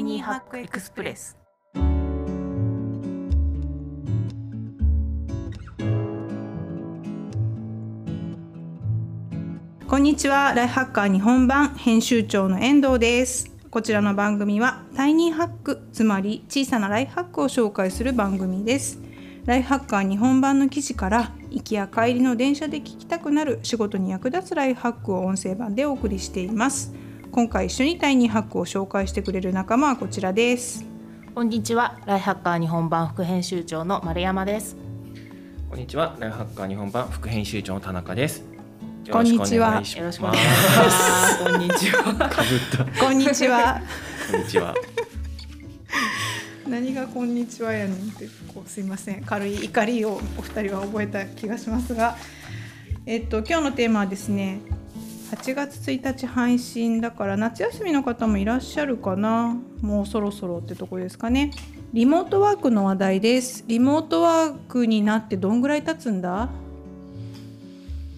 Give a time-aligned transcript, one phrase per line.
[0.00, 1.36] イニーハックエクスプレス。
[9.86, 10.54] こんにちは。
[10.54, 13.54] ライフハッカー日本版編集長の遠藤です。
[13.70, 18.98] こちらの番組はタイニーハックつまり小さなライフハックを紹介する番組です。
[19.44, 26.94] ライフハッカー日本版の記事から行きや帰りの電車で聞きたくなる仕事に役立つライフハックを音声版でお送りしています。
[27.32, 30.84] 今回一緒にタイニーハックを紹介してくれる仲間はこちらです。
[31.32, 32.00] こんにちは。
[32.04, 34.76] ライフハッカー日本版副編集長の丸山です。
[35.70, 38.42] こんにちは、ライフハッカー日本版副編集長の田中です。
[39.12, 39.74] こんにちは。
[39.74, 41.44] よろしくお願いします。
[41.44, 43.00] こんにちはかぶった。
[43.00, 43.80] こんにちは。
[44.32, 44.74] こんにちは。
[46.68, 49.22] 何がこんにちはやねんってこうすいません。
[49.22, 52.16] 軽い怒りをお二人は覚えた気がしますが。
[53.06, 54.58] えっと今日のテーマはですね
[55.30, 59.56] 8月1日配信だから夏休みの方もいらっしゃるかな。
[59.80, 61.52] もうそろそろってとこですかね。
[61.92, 63.64] リモートワークの話題です。
[63.68, 66.48] リモートワークになってどんぐらい経つんだ？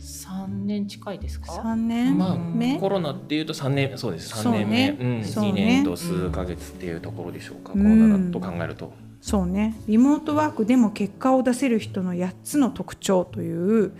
[0.00, 2.16] 三年近いですか？3年？
[2.16, 4.30] まあ目、コロナっていうと三年そうです。
[4.30, 5.52] そうね三年目、うん、そうね。
[5.52, 7.74] 二年と数ヶ月っていうところでしょうか。
[7.74, 7.82] うん。
[7.82, 8.90] コロナだと考えると。
[9.20, 9.76] そうね。
[9.86, 13.92] リモートワークでも結果を出せる人の8つの特徴という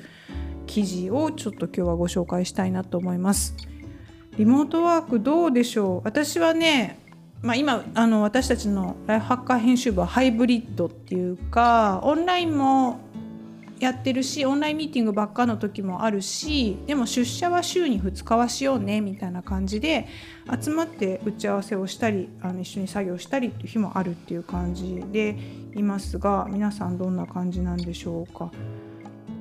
[0.73, 3.55] 記事をちょっと今日はご紹介したいなと思います。
[4.39, 6.01] リモートワークどうでしょう？
[6.03, 6.99] 私はね、
[7.43, 13.01] まあ、今あの私たちのライフハッカー編集部はハイブリッドっていうかオンラインも
[13.81, 20.07] やってるしオンラインミーティングばっかの時もあるしでも出社は週に2日はしようねみたいな感じで
[20.59, 25.37] 集まって打ち合わせをしたりあの一緒に作業したりっていう日もあるっていう感じで
[25.75, 28.51] いますが皆さんどんな感じなんでしょうか？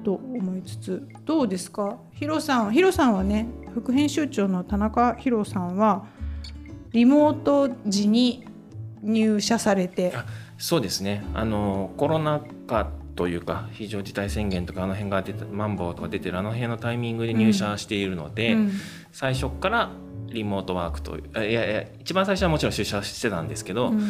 [0.04, 1.98] と思いつつどうですか？
[2.12, 6.06] ヒロさんヒロさんはね副編集長の田中ヒロさんは
[6.92, 8.46] リモート時に
[9.02, 10.14] 入社されて。
[10.16, 10.26] あ
[10.58, 11.24] そうですね。
[11.34, 18.72] あのコロナ禍というか非常事態宣言とかあの辺が出てマンボウとか出てるあの辺のタイミングで入社しているので、うん。
[19.12, 19.90] 最初から
[20.28, 24.02] リモートワークというあいやいや一番最初はもちろん出社してたんですけど、うん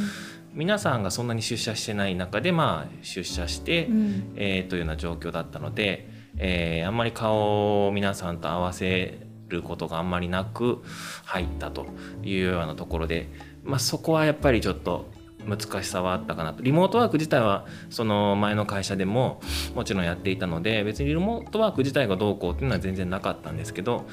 [0.54, 4.34] 皆さんがそんなに出社してない中でまあ出社して、うん。
[4.36, 10.82] えーというような状況だったので、えーあんまり顔を皆さんと合わせることがあんまりなく
[11.26, 11.86] 入ったと
[12.24, 13.30] いうようなところで、
[13.64, 15.10] まあ、そこはやっぱりちょっと
[15.46, 16.62] 難しさはあったかなと。
[16.64, 19.42] リモートワーク自体はその前の会社でも
[19.76, 24.08] もちろんやっていたので別にリモートワーク自体がどうこうっていうのは全然なかったんですけど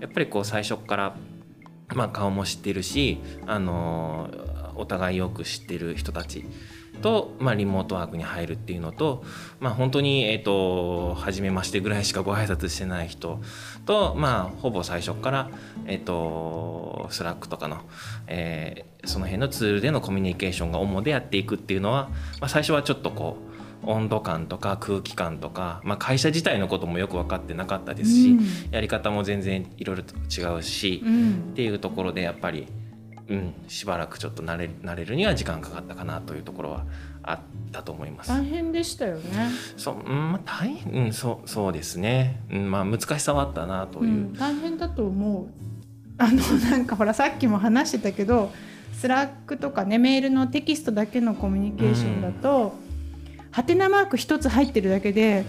[0.00, 1.16] やっぱりこう最初から
[1.94, 4.30] まあ、顔も知ってるし、あの
[4.76, 6.44] お互いよく知ってる人たち
[7.00, 9.24] と、まあ、リモートワークに入るっていうのと、
[9.60, 13.40] まあ、本当に、えー、と初めましてぐらいしかご挨拶してない人
[13.86, 15.50] と、まあ、ほぼ最初から、
[15.86, 17.80] えー、と Slack とかの、
[18.26, 22.08] えーその辺のツールでのコミュニケーションが主でやっていくっていうのは、
[22.40, 23.36] まあ、最初はちょっとこ
[23.84, 28.40] う温度感とか空気感とか、まあ、会社自体のこともよく分かってなかったですし、うん。
[28.70, 31.30] やり方も全然いろいろと違うし、うん。
[31.52, 32.68] っていうところでやっぱり、
[33.32, 36.84] うん、しばらくちょっと慣れ慣れるには時間かかったかなというところは
[37.22, 37.40] あっ
[37.72, 38.28] たと思います。
[38.28, 42.40] 大変でしたよね、そう、うん、まあ大変、うん、そうそうですね。
[42.50, 44.10] うん、まあ難しさはあったなという。
[44.10, 45.46] うん、大変だと思う
[46.18, 48.52] あのなんかほらさっきも話してたけど
[48.92, 52.74] Slack とかねメールのテキストだけのコミュニケーションだと、
[53.50, 55.44] ハテナマーク一つ入ってるだけで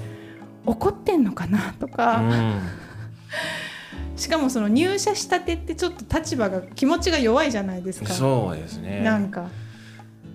[0.66, 2.62] 怒ってんのかなとか、うん
[4.16, 8.14] しかもその入社したてってちょっと立場が気持ちが弱いじゃないですか。
[8.14, 9.02] そうですね。
[9.02, 9.50] なんか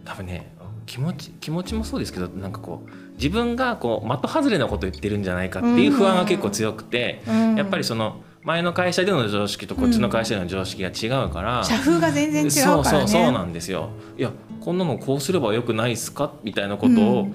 [0.05, 0.53] 多分ね
[0.87, 12.85] 気持ち気持ちもそうですけどなんかこう自分がこう的外れなこと言ってるんじゃないかっていう不安が結構強くて、うんやっぱりその前の会社での常識とこっちの会社での常識が違うから、社風が全然違うからね。
[12.85, 14.31] そうそうそうなんですよいや
[14.61, 16.33] こんなのこうすればよくないですか？
[16.43, 17.29] みたいなことを、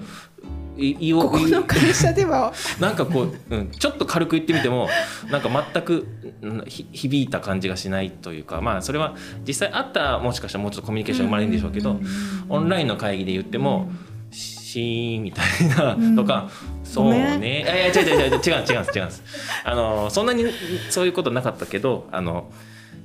[0.74, 2.52] ここの会社では。
[2.80, 4.88] なんかこう、うん、ちょっと軽く言ってみても
[5.30, 6.06] なんか全く
[6.42, 9.14] うんひ響いた感じがしないというかまあそれは
[9.46, 12.00] 実際あったらもしかしたらもうちょっとコミュニケーション生まれるんでしょうけど、
[12.48, 13.90] オンラインの会議で言っても
[14.30, 16.16] 「シーン」みたいなうん。
[16.16, 16.48] とか
[16.82, 17.40] 「そうごめん。
[17.40, 19.08] ね」いやいや違う違う違う違う違う違う
[19.64, 20.44] あのそんなに
[20.90, 22.50] そういうことなかったけどあの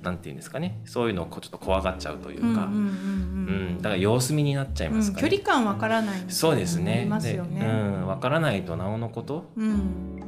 [0.01, 0.79] なんていうんですかね。
[0.85, 5.23] そういうのをちょっと怖がっちゃうというか、うんだから様子見になっちゃいますかね。
[5.23, 5.29] うん。
[5.31, 7.05] 距離感わからないみたいなそうですね。
[7.09, 7.59] ますよね。
[7.61, 7.69] でう
[8.03, 9.49] ん、わからないとなおのこと。
[9.55, 10.21] うん、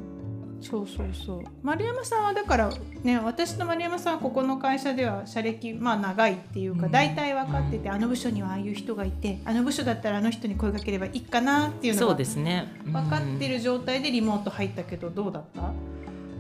[0.61, 1.43] そうそうそう。
[1.63, 2.69] 丸山さんはだから
[3.03, 6.91] ね私と丸山さんはここの会社では社歴まあ長いっていうかうん。
[6.91, 12.67] 大体分かってて、あの部署にはああいう人がいてあの部署だったらあの人に声かければいいかなっていうのそうがですね。
[12.85, 15.71] 分かってるる状態でリモート入ったけどどうだった？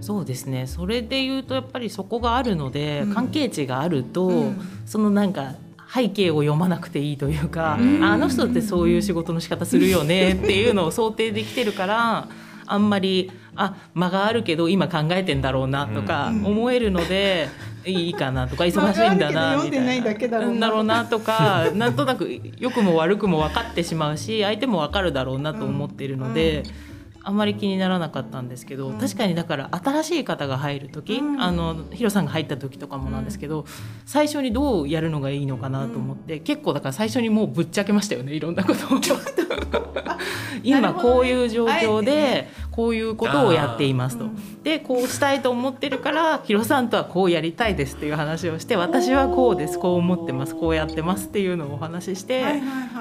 [0.01, 0.65] そうですね。
[0.67, 3.13] それで言うとやっぱりそこがあるので、うん。
[3.13, 4.61] 関係値があると、うん。
[4.85, 5.53] そのなんか
[5.93, 8.03] 背景を読まなくていいというか、うん。
[8.03, 12.27] あの人ってそういう仕事の仕方するよねっていうのを想定できてるから
[12.65, 16.45] あんまりあ間があるけど今考えてんだろうなとかうん。
[16.45, 17.47] 思えるので、
[17.85, 20.59] いいかなとか 忙しいんだなみたいな。
[20.59, 21.67] だろうなとか。
[21.75, 26.63] なんとなく良くも悪くも分かってしまうし相手も分かるだろうなと思っているので。
[26.65, 26.90] あん
[27.29, 28.97] まり気にならなかったんですけど、うん。
[28.97, 31.41] 確かにだから新しい方が入る時、うん。
[31.41, 33.65] あのヒロさんが入った時とかもなんですけど、
[34.05, 38.99] 最初にどうやるのがいいのかなと思って、結構だから最初にもうぶっちゃけましたよねいろんなことを。
[40.63, 44.29] 今こういう状況でねこういうことをやっていますと。
[44.63, 52.43] でこうしたいと思ってるからヒロさんとはこうやりたいですっていう話をして私はこうですこう思ってますこうやってますっていうのをお話しして、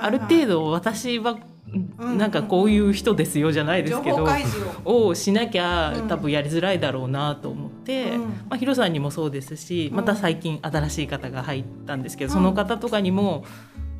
[0.00, 1.40] ある程度私はうん
[1.99, 4.26] なんかこういう人ですよじゃないですけど。
[4.84, 5.06] を。
[5.08, 6.08] をしなきゃうん。
[6.08, 8.20] 多分やりづらいだろうなと思って、うん。
[8.20, 9.96] まあ、ヒロさんにもそうですしうん。
[9.96, 12.34] また最近新しい方が入ったんですけど、うん。
[12.34, 13.44] その方とかにも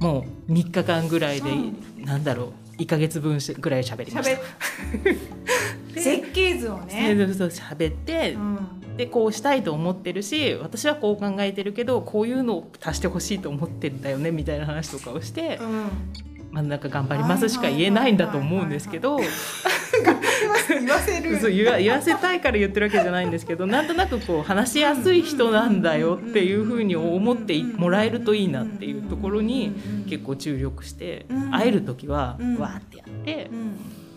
[0.01, 2.05] もう3日間ぐらいで、う。
[2.05, 4.41] なんだろう1か月分ぐらい喋りまし喋た。
[4.41, 4.45] っ
[6.03, 8.81] 設計図をね、喋って、うん。
[8.97, 15.89] でこうしたいと思ってるし私はこう考えてるけどこういうのを足してほしいと思ってるんだよねみたいな話とかをして、うん
[16.51, 19.21] まあ、なんか頑張りますしか言えないんだと思うんですけど。
[20.69, 29.73] 言わせるそう言わ言わせたいから言ってるわけじゃないんですけどなんとなくこう話しやすい人なんだよっていうふうに思ってもらえるといいなっていうところに
[30.09, 31.51] 結構注力してうん。
[31.51, 33.55] 会える時はうんわーってやってう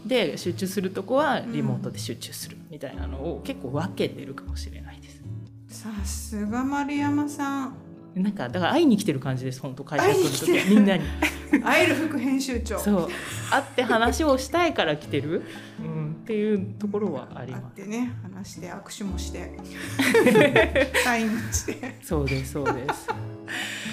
[0.05, 0.07] ん。
[0.07, 5.23] で集中するとこはリモートで集中するみたいなのを結構分けてるかもしれないです。
[5.69, 7.75] さすが丸山さん。
[8.15, 11.03] なんかだから会いに来てる感じです本当会社来る時みんなに
[11.61, 12.79] 会える副編集長。
[12.79, 13.09] そう。
[13.49, 15.43] 会って話をしたいから来てる、
[15.79, 19.51] うん、っていうところはあり会まってね話して握手もして。
[21.03, 21.95] サインもして。
[22.01, 23.07] すそうですそうです。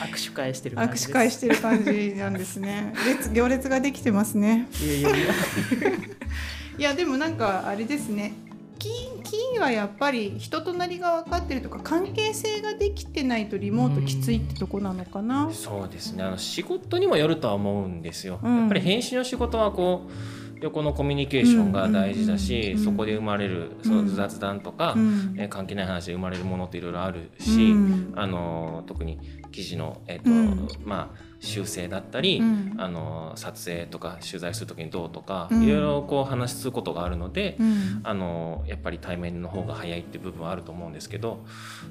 [0.00, 1.04] 握手会してる感じです。
[1.04, 2.94] 握手会してる感じなんですね。
[3.06, 4.68] 列行列ができてますね。
[4.80, 5.34] いやいやいや。
[6.78, 8.32] いやでもなんかあれですね
[8.81, 15.50] キーキーはやっぱり人となりが分かってるとか関係性ができてないとリモートきついってとこなのかな。
[15.53, 16.25] そうですね。
[16.25, 18.61] あの仕事にもよるとは思うんですよ、うん。
[18.61, 25.35] やっぱり編集の仕事はこう横のコミュニケーションが大事だし、うんうんうんそこで生まれるその雑談とか、うん。
[25.37, 28.12] えー関係ない話で生まれるものっていろいろあるし、うん。
[28.17, 29.19] あの特に
[29.53, 30.69] 記事の、えーとうん。
[30.85, 32.75] まあ、修正だったり、うん。
[32.78, 35.62] あの撮影とか取材する時にどうとか、うん。
[35.62, 38.00] いろいろこう話することがあるので、うん。
[38.04, 41.44] あのやっぱり対面の方が早いっていう部分はあると思うんですけど、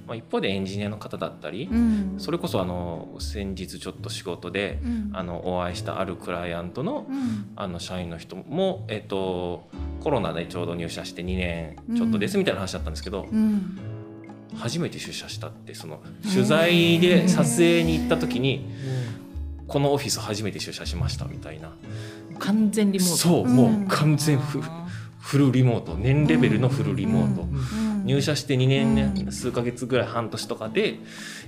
[0.08, 2.16] まあ、一方でエンジニアの方だったり、うん。
[2.20, 5.10] それこそあの先日ちょっと仕事で、うん。
[5.14, 7.52] あのお会いしたあるクライアントの,、うん。
[7.56, 9.68] あの社員の人も、えっと、
[10.02, 13.80] コロナでちょうど入社して2年ちょっとですみたいな話だったんですけど、うん。
[14.56, 18.66] 初めて出社したってその取材で撮影に行った時に
[19.70, 21.72] このオフィス初めて出社しましたみたいな。
[22.40, 23.16] 完全リモート。
[23.16, 23.56] そう、うん。
[23.56, 24.62] もう完全フ
[25.20, 25.96] フルリモート。
[25.96, 28.06] 年レベルのフルリモート、うん。
[28.06, 30.96] 入社して2年ね、うん数ヶ月ぐらい半年とかで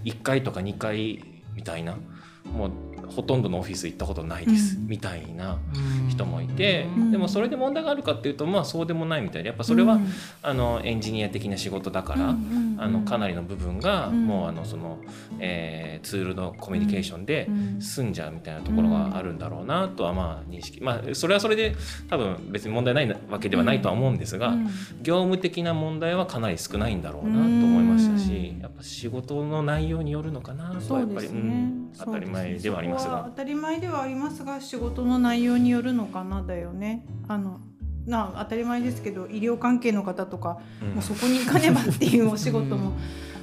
[0.05, 1.23] 1回とか2回
[1.55, 1.97] みたいな。
[2.45, 2.71] もう
[3.07, 4.87] ほとんどのオフィス行ったことないです、うん。
[4.87, 5.59] みたいな。
[5.73, 5.77] う
[6.07, 7.11] ん人もいて、うん。
[7.11, 10.07] でもそれで問題があるかっていうとまあそうでもないみたいでやっぱそれは、うん。
[10.41, 14.25] あのエンジニア的な仕事だから、うんあのかなりの部分が、うん。
[14.25, 14.99] もうあのその、
[15.39, 17.81] えーツールのコミュニケーションでうん。
[17.81, 20.81] 済んじゃうみたいなところがあるんだろうなとはまあ認識。
[20.81, 21.75] まあそれはそれで
[22.09, 24.65] 多分別に問題ないわけではないとは思うんですが、うん。
[25.01, 28.61] 業務的な問題はかなり少ないんだろうなと思いましたし、うん。
[28.61, 33.37] やっぱ仕事の内容によるのかなとそはやっぱり、ねうん、当たり前ではありますが当。
[33.37, 37.05] たり前ではありますが仕事の内容によるのかなだよね。
[37.27, 37.59] あの
[38.05, 40.89] な当たり前ですけど医療関係の方とかうん。
[40.95, 42.93] もうそこに行かねばっていうお仕事も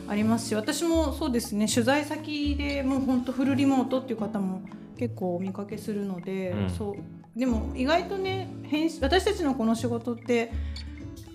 [0.09, 1.69] ありますし私もそうですね。
[1.69, 4.62] 取材先でもう本当フルリモートっていう方も
[4.99, 6.71] 結構お見かけするので、うん。
[6.71, 7.38] そう。
[7.38, 10.53] でも意外とね編集私たちのこの仕事って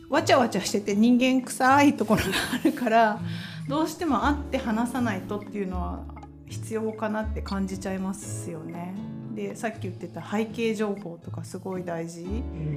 [0.10, 2.28] わちゃわちゃしてて人間臭いところが
[2.62, 3.22] あるから
[3.70, 6.04] どうしても会って話さないとっていうのは
[6.48, 8.94] 必要かなって感じちゃいますよね。
[9.36, 12.26] でさっき言ってた背景情報とかすごい大事。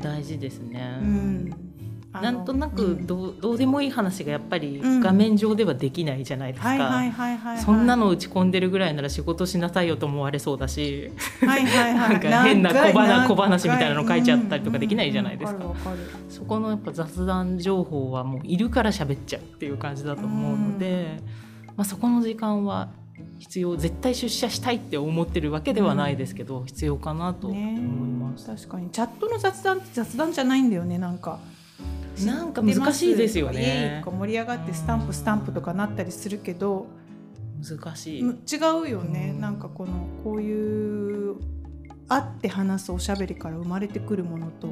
[0.03, 1.51] 大事ですね、うん、
[2.13, 3.07] なんとなくうん。
[3.07, 5.01] どうどうでもいい話がやっぱりうん。
[5.01, 7.05] 画面上ではできないじゃないですか、
[7.59, 11.11] そんなの打ち込んでるぐらいなら仕事しなさいよと思われそうだし。
[11.41, 15.75] はいはいはい、なんか変な小話小話みたいなの書いちゃったりとかできないじゃないですか。
[16.29, 21.21] そこのやっぱ雑談情報はもういるから喋っちゃうっていう感じだと思うので、
[21.77, 22.89] まあ、そこの時間は
[23.39, 28.47] 必要絶対出社したいって思ってるわけではないですけど、必要かなとる思いねます。
[28.47, 28.91] 確かに。
[28.91, 31.39] チャットの雑談って雑談じゃないんだよねなんか。
[32.25, 34.01] なんか難しいですよね。
[34.05, 36.87] とか盛り上がってスタンプスタンプとかなったりするけど。
[37.63, 38.21] 難しい。
[38.21, 38.25] 違
[38.85, 39.41] うよね、うん。
[39.41, 41.37] なんかこのこういう
[42.09, 44.69] 会って話すおしゃべりから生まれてくるものと。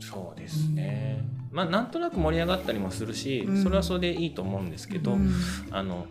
[0.00, 3.62] そうですね、まあなんとなく盛り上がったりもするし、うん。
[3.62, 5.32] それはそれでいいと思うんですけど、うん。
[5.70, 6.06] あの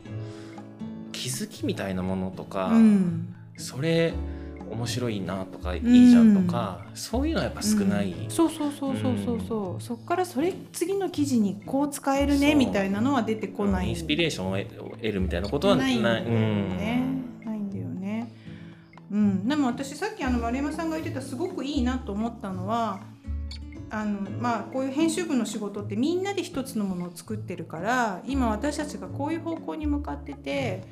[1.25, 3.33] 気づきみたいなものとか、うん。
[3.57, 4.13] それ
[4.69, 8.29] 面白いなとかいいじゃんとか、そういうのはやっぱ少ない、うん。
[8.29, 13.89] そうそうそうそうそうそう、そっからそれ次の記事にこう使えるねみたいなのは出てこない。
[13.89, 15.99] インスピレーションを得るみたいなことはない。
[15.99, 17.03] ないんだようんね、
[17.43, 18.31] ないんだよね。
[19.11, 23.01] うん、でも私さっきあの丸山さんが言ってたすごくいいなと思ったのは
[23.89, 30.83] あのまあこういう編集部の仕事ってみんなで一つのものを作ってるから今私たちがこういう方向に向かってて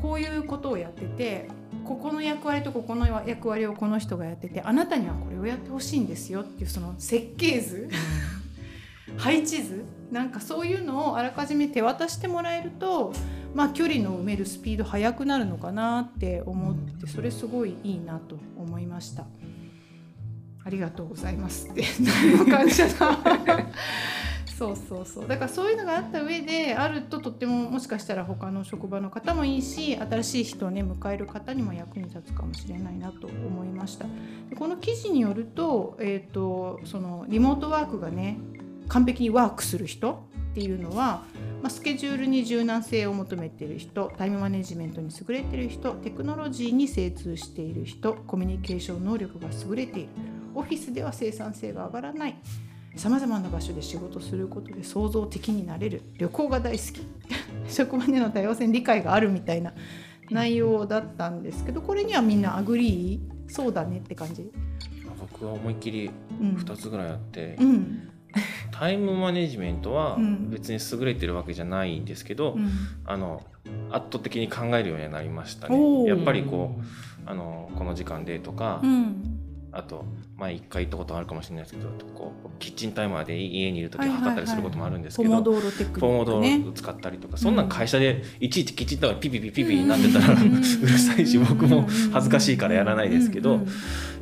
[0.00, 1.48] こういうことをやってて
[1.84, 7.88] ここの役割とここの役割をこの人がやっててあなたにはこれをやってほしいんですよっていうその設計図
[9.16, 13.12] 配置図なんかそういうのをあらかじめ手渡してもらえると、
[13.54, 19.26] まあ、距離の埋めるスピード速くなるのかなって思ってそれすごいいいなと思いました。
[20.62, 21.82] ありがとうございますって
[22.50, 23.16] 感謝だ
[24.60, 25.28] そうそうそう。
[25.28, 34.04] だからそういうのがあった上であるととってももしかしたら他の職場の方もいいし新しい人をね迎える方にも役に立つかもしれないなと思いました。
[34.50, 38.38] でこの記事によると,、えー、とそのリモートワークがね
[38.88, 41.24] 完璧にワークする人っていうのは、
[41.62, 50.08] まあ、スケジュールに柔軟性を求めている人タイムマネジメントに優れている人テクノロジーに精通している人コミュニケーション能力が優れている。
[50.54, 52.36] オフィスでは生産性が上がらない。
[52.96, 56.02] さまざまな場所で仕事することで創造的になれる。
[56.18, 57.06] 旅行が大好き。
[57.68, 59.72] 職場での多様性に理解があるみたいな
[60.30, 64.50] 内容だったんですけどこれにはみんな agree そうだねって感じ。
[65.18, 66.50] 僕は思いっきりうん。
[66.56, 68.08] 2つぐらいあって、うん。
[68.70, 70.50] タイムマネジメントはうん。
[70.50, 72.68] 別に優れてるわけじゃないんですけど、うん。
[73.04, 73.42] あの
[73.90, 76.04] 圧倒的に考えるようにはなりましたね。
[76.04, 76.82] やっぱりこう
[77.26, 79.39] あのこの時間でとか、うん
[79.72, 80.04] あと
[80.36, 93.68] 前一回行ったことあるかもしれないですけどこうキッチンタイマーで家にいる時測ったりすることもあるんですけど、ポモドーロテクニック、ね、ポモドーロ使ったりとか、そんなん会社でいちいちキッチンタイマーピピピピピになってたら、うるさいし僕も恥ずかしいからやらないですけど、うんうん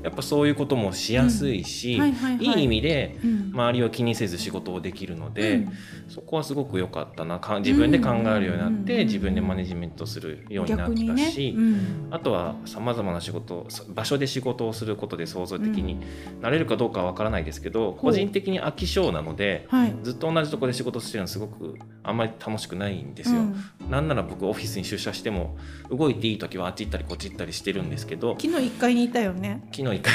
[0.02, 2.46] やっぱそういうこともしやすいし、はいはいはい。
[2.58, 3.50] いい意味でうん。
[3.52, 5.72] 周りを気にせず仕事をできるので、うん。
[6.08, 12.08] そこはすごく良かったなか自分で考えるようになって、うん自分でマネジメントするようになったし、うん。
[12.10, 16.00] あとはさまざまな仕事場所で仕事をすることで創造的に
[16.40, 19.94] なれるかどうかは分からないですけど、個人的に飽き性なのではい。
[20.02, 23.40] ずっと同じところで仕事してるのすごくあんまり楽しくないんですよ。
[23.40, 23.90] うん。
[23.90, 25.56] なんなら僕オフィスに出社しても
[25.90, 29.62] 動いていい時はあっち行ったりこっち行ったりしてるんですけど昨日一階にいたよね。
[29.72, 30.14] 昨日一回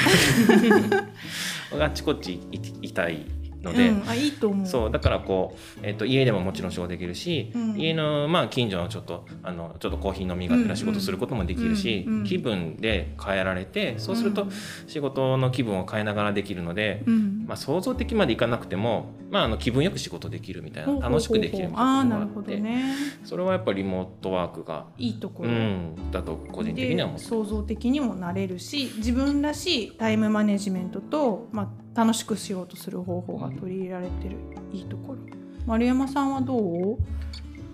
[1.80, 3.26] あっちこっちいいたい
[3.64, 4.66] ので、うん、あいいと思う。
[4.66, 7.80] そうだからこう、えっと家でももちろん仕事できるし、うん。
[7.80, 12.24] 家の、まあ、近所のちょっとあのちょっとコーヒー飲みがてら仕事することもできるし、うんうん。
[12.24, 14.50] 気分で変えられてそうするとうん。
[14.86, 17.44] 仕事の気分を変えながらできるので、うん。
[17.46, 22.94] まあ、創造的までいかなくても、まあ、あの気分よく仕事できるみたいな楽しくできるみたいななるほどところがあって、ね。
[23.24, 25.50] それはやっぱりリモートワークが、いいところ。
[25.50, 34.36] うん、だと個人的には思ってで創造的にもなれるし自分らしいタイムマネジメントと、まあ、楽しく仕事する方法が取り入れられてる、
[34.72, 35.18] いいところ。
[35.66, 36.98] 丸山さんはどう？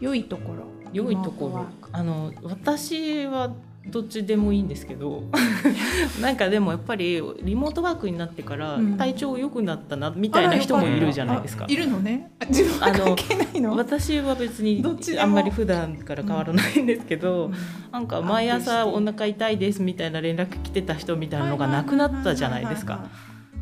[0.00, 0.64] 良いところ。
[0.92, 1.66] 良いところ。
[1.92, 3.52] あの私は
[3.86, 5.24] どっちでもいいんですけど。
[6.20, 8.96] なんかでもやっぱりリモートワークになってからうん。
[8.96, 11.64] 体調良くなったなみたいな人もいるじゃないですか。
[11.68, 11.72] あ。
[11.72, 12.30] いるのね。
[12.40, 13.74] あ自分は関係ないの？
[13.76, 14.84] 私は別に
[15.18, 17.54] あんまり普段から変わらないんですけど、うん。
[17.90, 23.06] なんか毎朝お腹痛いですみたいな連絡来てた人みたいなのがなくなったじゃないですか。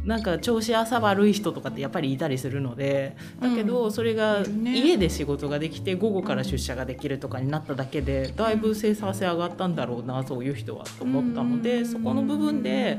[0.09, 3.67] なんか調子朝悪い人とかってやっぱりいたりするのでだけうん。
[3.67, 12.99] どそれが家で仕事ができて午後から出社ができるとかになっただけでだいぶ生産性上がったんだろうなそういう人はと思ったのでそこの部分で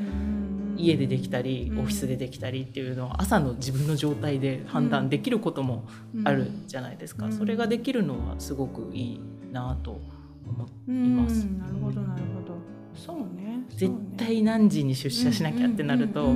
[0.77, 5.85] 家でできたりうんオフィスでできたりっていうのは朝の自分の状態で判断できることも
[6.23, 7.25] あるじゃないですか。
[7.25, 7.33] うん。
[7.33, 9.99] それができるのはすごくいいなと
[10.47, 11.43] 思いいます。
[11.45, 12.59] なるほどなるほど。
[12.95, 16.33] そうね絶対何時に出社しなきゃってなると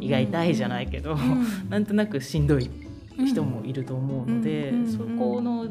[0.00, 1.16] 胃が痛いじゃないけど
[1.68, 2.70] なんとなくしんどい
[3.16, 4.80] 人もいると思うので、うん。
[4.80, 4.92] うん。
[4.92, 5.66] そこの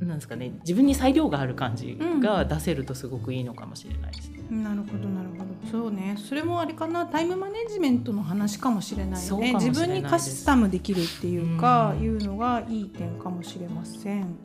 [0.00, 4.36] なんですかね自分に裁量がある感じが出せるとすごくいいのかもしれないですね。
[4.50, 5.46] なるほどなるほど。
[5.70, 6.16] そうね。
[6.18, 7.06] それもあれかな。
[7.06, 9.54] タイムマネジメントの話かもしれないよね。
[9.54, 12.02] 自分にカスタムできるっていうか、うん。
[12.02, 14.36] いうのがいい点かもしれません。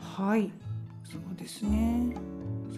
[0.00, 0.50] はい。
[1.04, 2.14] そうですね。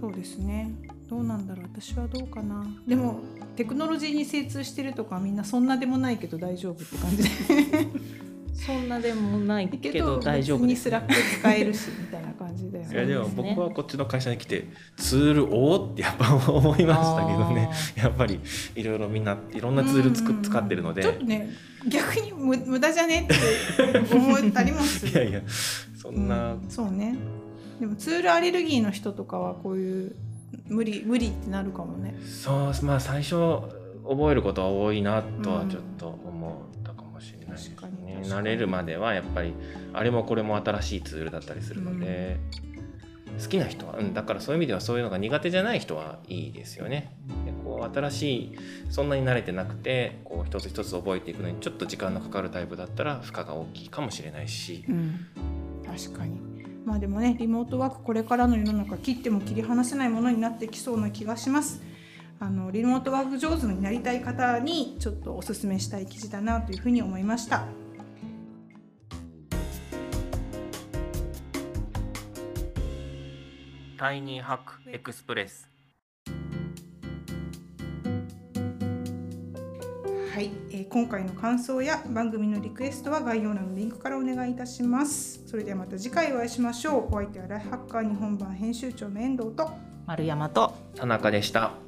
[0.00, 0.70] そうですね
[1.14, 2.66] どうなんだろう私はどうかな。
[2.88, 3.20] でも
[3.54, 7.30] テクノロジーに精通してるとかみんなそんなでもないけど大丈夫って感じで。
[8.52, 17.70] そんなでもないけけど大丈夫に Slack使えるしみたいな感じだよいやでも僕はこっちの会社に来てツールおおってやっぱ思いましたけどね。
[17.96, 18.40] やっぱり
[18.74, 21.02] いろいろみんないろんなツールつく使ってるので。
[21.02, 21.50] ちょっとね
[21.88, 23.26] 逆に無無駄じゃねっ
[24.08, 25.12] て思ったりもする。
[25.12, 25.42] いやいや
[26.00, 27.16] そんな、うんそうね。
[27.78, 30.16] でもツールアレルギーの人とかはこういう
[30.68, 32.14] 無理無理ってなるかもね。
[32.24, 33.36] そうまあ最初
[34.06, 38.04] 覚えることは多いなとはちょっと思ったかもしれないですね、確かに。
[38.24, 39.54] 慣れるまではやっぱり
[39.92, 42.38] あれもこれも新しいツールだったりするので、
[43.40, 47.16] 好きな人は、うん、だからそういう意味ではそういうのが苦手じゃない人はいいですよね。
[47.44, 48.58] でこう新しい
[48.90, 55.26] そんなに慣れてなくてこう一つ一つ覚えていくのにちょっと時間のかかるタイプだったら負荷が大きいかもしれないし、うん。
[55.84, 56.40] 確かに
[56.84, 61.82] まあでもねリモートワークこれからの世の中切っても切り離せないものになってきそうな気がします。
[62.40, 67.66] あのリモートワーク上手になりたい方にちょっとおすすめしたい記事だなというふうに思いました。
[73.96, 75.73] タイニーハックエクスプレス。
[80.34, 85.40] はい、えー今回の感想や番組のリクエストは概要欄のリンクからお願いいたします。
[85.46, 87.14] それではまた次回お会いしましょう。
[87.14, 89.70] お相手はライハッカー日本版編集長の遠藤と。
[90.06, 90.74] 丸山と。
[90.96, 91.83] 田中でした。